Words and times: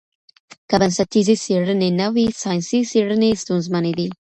که 0.69 0.75
بنسټیزي 0.81 1.35
څېړني 1.43 1.89
نه 1.99 2.07
وي 2.13 2.25
ساینسي 2.41 2.79
څېړني 2.91 3.29
ستونزمنې 3.43 3.93
دي. 3.99 4.07